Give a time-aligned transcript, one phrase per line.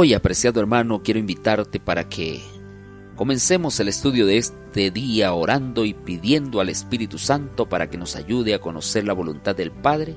[0.00, 2.40] Hoy, apreciado hermano, quiero invitarte para que
[3.16, 8.14] comencemos el estudio de este día orando y pidiendo al Espíritu Santo para que nos
[8.14, 10.16] ayude a conocer la voluntad del Padre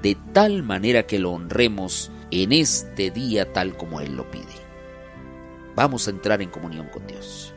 [0.00, 4.46] de tal manera que lo honremos en este día tal como Él lo pide.
[5.76, 7.52] Vamos a entrar en comunión con Dios.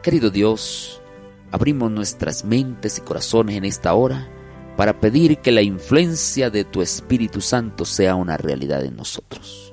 [0.00, 1.02] Querido Dios,
[1.50, 4.30] abrimos nuestras mentes y corazones en esta hora
[4.76, 9.71] para pedir que la influencia de tu Espíritu Santo sea una realidad en nosotros.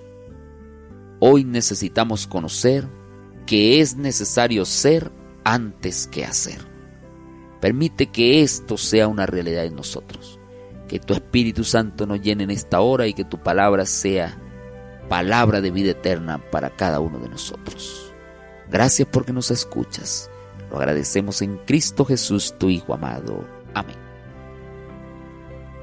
[1.19, 2.87] Hoy necesitamos conocer
[3.45, 5.11] que es necesario ser
[5.43, 6.59] antes que hacer.
[7.59, 10.39] Permite que esto sea una realidad en nosotros.
[10.87, 14.37] Que tu Espíritu Santo nos llene en esta hora y que tu palabra sea
[15.09, 18.13] palabra de vida eterna para cada uno de nosotros.
[18.69, 20.29] Gracias porque nos escuchas.
[20.71, 23.45] Lo agradecemos en Cristo Jesús, tu Hijo amado.
[23.73, 23.97] Amén.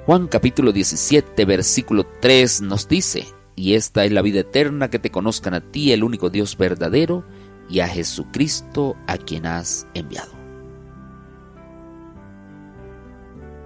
[0.06, 3.26] Juan capítulo 17, versículo 3 nos dice,
[3.56, 7.24] y esta es la vida eterna, que te conozcan a ti, el único Dios verdadero,
[7.68, 10.30] y a Jesucristo a quien has enviado.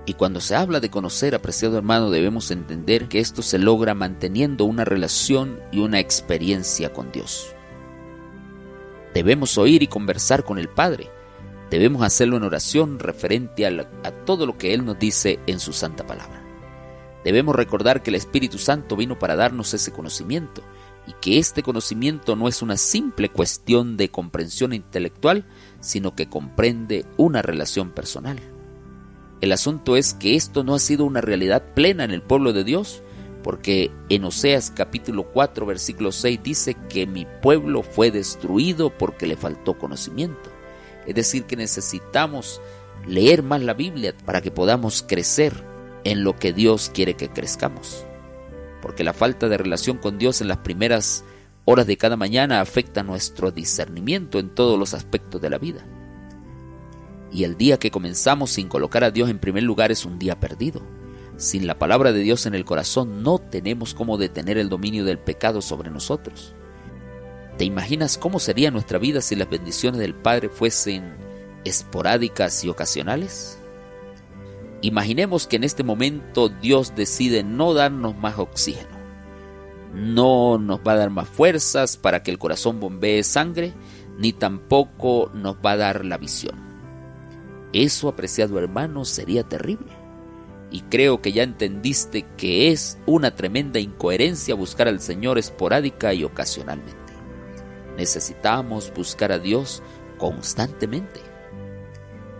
[0.06, 4.64] Y cuando se habla de conocer, apreciado hermano, debemos entender que esto se logra manteniendo
[4.64, 7.55] una relación y una experiencia con Dios.
[9.12, 11.11] Debemos oír y conversar con el Padre,
[11.70, 16.05] Debemos hacerlo en oración referente a, todo lo que Él nos dice en su santa
[16.05, 16.39] palabra.
[17.24, 20.62] Debemos recordar que el Espíritu Santo vino para darnos ese conocimiento
[21.06, 25.44] y que este conocimiento no es una simple cuestión de comprensión intelectual,
[25.80, 28.38] sino que comprende una relación personal.
[29.40, 32.64] El asunto es que esto no ha sido una realidad plena en el pueblo de
[32.64, 33.02] Dios,
[33.42, 39.36] porque en Oseas capítulo 4 versículo 6 dice que mi pueblo fue destruido porque le
[39.36, 40.50] faltó conocimiento.
[41.06, 42.60] Es decir, que necesitamos
[43.06, 45.69] leer más la Biblia para que podamos crecer
[46.04, 48.04] en lo que Dios quiere que crezcamos.
[48.82, 51.24] Porque la falta de relación con Dios en las primeras
[51.64, 55.84] horas de cada mañana afecta nuestro discernimiento en todos los aspectos de la vida.
[57.33, 60.40] Y el día que comenzamos sin colocar a Dios en primer lugar es un día
[60.40, 60.83] perdido.
[61.36, 65.18] Sin la palabra de Dios en el corazón no tenemos cómo detener el dominio del
[65.18, 66.55] pecado sobre nosotros.
[67.56, 71.14] ¿Te imaginas cómo sería nuestra vida si las bendiciones del Padre fuesen
[71.64, 73.59] esporádicas y ocasionales?
[74.83, 78.98] Imaginemos que en este momento Dios decide no darnos más oxígeno,
[79.95, 83.74] no nos va a dar más fuerzas para que el corazón bombee sangre,
[84.19, 86.57] ni tampoco nos va a dar la visión.
[87.73, 89.92] Eso, apreciado hermano, sería terrible.
[90.73, 96.24] Y creo que ya entendiste que es una tremenda incoherencia buscar al Señor esporádica y
[96.24, 97.01] ocasionalmente
[98.01, 99.83] necesitamos buscar a Dios
[100.19, 101.20] constantemente.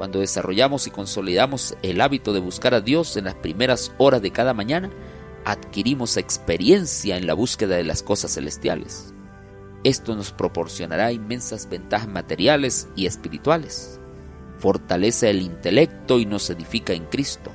[0.01, 4.31] Cuando desarrollamos y consolidamos el hábito de buscar a Dios en las primeras horas de
[4.31, 4.91] cada mañana,
[5.45, 9.13] adquirimos experiencia en la búsqueda de las cosas celestiales.
[9.85, 14.01] Esto nos proporcionará inmensas ventajas materiales y espirituales.
[14.59, 17.51] Fortalece el intelecto y nos edifica en Cristo,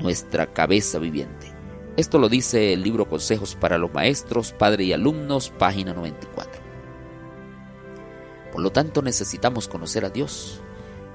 [0.00, 1.54] nuestra cabeza viviente.
[1.96, 6.60] Esto lo dice el libro Consejos para los Maestros, Padre y Alumnos, página 94.
[8.50, 10.60] Por lo tanto, necesitamos conocer a Dios.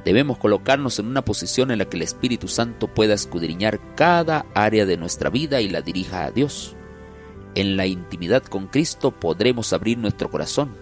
[0.06, 4.86] Debemos colocarnos en una posición en la que el Espíritu Santo pueda escudriñar cada área
[4.86, 6.76] de nuestra vida y la dirija a Dios.
[7.56, 10.76] En la intimidad con Cristo podremos abrir nuestro corazón,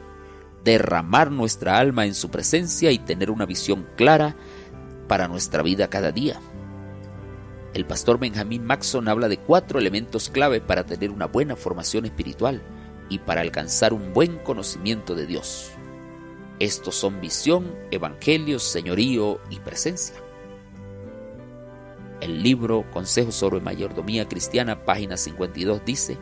[0.64, 4.36] derramar nuestra alma en su presencia y tener una visión clara
[5.08, 6.40] para nuestra vida cada día.
[7.74, 12.62] El pastor Benjamin Maxon habla de cuatro elementos clave para tener una buena formación espiritual
[13.10, 15.77] y para alcanzar un buen conocimiento de Dios.
[16.60, 20.16] Estos son visión, evangelio, señorío y presencia.
[22.20, 26.18] El libro Consejos sobre Mayordomía Cristiana, página 52, dice,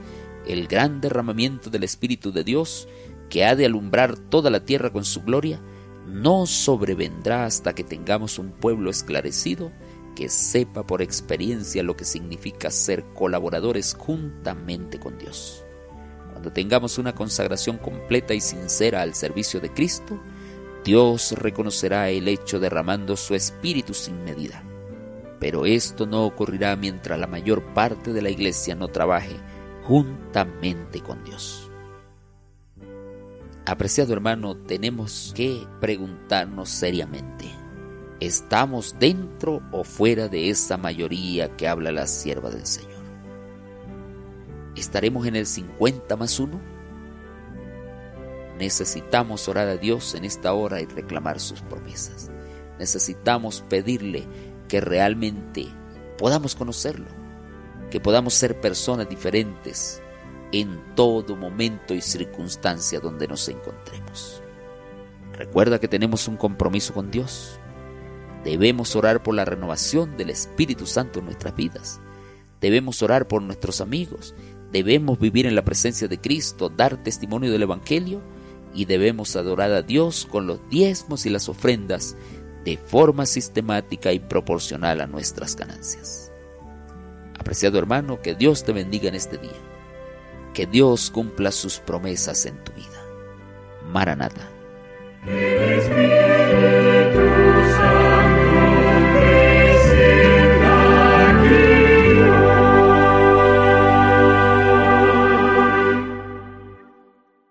[0.45, 2.89] el gran derramamiento del Espíritu de Dios,
[3.29, 5.61] que ha de alumbrar toda la tierra con su gloria,
[6.05, 9.71] no sobrevendrá hasta que tengamos un pueblo esclarecido
[10.15, 15.64] que sepa por experiencia lo que significa ser colaboradores juntamente con Dios.
[16.45, 20.21] Cuando tengamos una consagración completa y sincera al servicio de Cristo,
[20.83, 24.63] Dios reconocerá el hecho derramando su espíritu sin medida.
[25.39, 29.35] Pero esto no ocurrirá mientras la mayor parte de la iglesia no trabaje
[29.87, 31.71] juntamente con Dios.
[33.65, 37.49] Apreciado hermano, tenemos que preguntarnos seriamente,
[38.19, 42.94] ¿estamos dentro o fuera de esa mayoría que habla la sierva del Señor?
[44.75, 46.75] ¿Estaremos en el 50 más 1?
[48.59, 52.31] Necesitamos orar a Dios en esta hora y reclamar sus promesas.
[52.79, 54.25] Necesitamos pedirle
[54.67, 55.67] que realmente
[56.17, 57.07] podamos conocerlo,
[57.89, 60.01] que podamos ser personas diferentes
[60.51, 64.41] en todo momento y circunstancia donde nos encontremos.
[65.33, 67.59] Recuerda que tenemos un compromiso con Dios.
[68.43, 71.99] Debemos orar por la renovación del Espíritu Santo en nuestras vidas.
[72.61, 74.33] Debemos orar por nuestros amigos.
[74.75, 78.21] Debemos vivir en la presencia de Cristo, dar testimonio del Evangelio
[78.73, 82.17] y debemos adorar a Dios con los diezmos y las ofrendas
[82.65, 86.29] de forma sistemática y proporcional a nuestras ganancias.
[87.39, 89.55] Apreciado hermano, que Dios te bendiga en este día.
[90.53, 93.01] Que Dios cumpla sus promesas en tu vida.
[93.93, 94.49] Maranata.